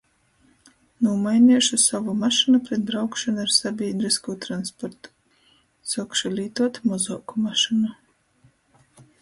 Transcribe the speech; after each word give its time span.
Nūmaineišu 1.07 1.77
sovu 1.83 2.15
mašynu 2.21 2.61
pret 2.69 2.87
braukšonu 2.87 3.43
ar 3.45 3.53
sabīdryskū 3.57 4.37
transportu. 4.47 5.13
Suokšu 5.93 6.33
lītuot 6.41 6.81
mozuoku 6.93 7.45
mašynu. 7.47 7.95